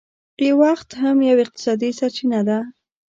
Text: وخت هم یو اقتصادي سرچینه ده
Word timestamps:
وخت 0.61 0.89
هم 1.01 1.17
یو 1.29 1.37
اقتصادي 1.45 1.89
سرچینه 1.99 2.41
ده 2.47 2.59